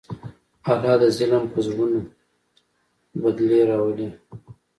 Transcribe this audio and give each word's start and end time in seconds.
الله 0.71 0.93
د 1.01 1.03
ظلم 1.17 1.43
په 1.53 1.59
زړونو 1.67 1.99
بدلې 3.21 3.59
راولي. 3.69 4.09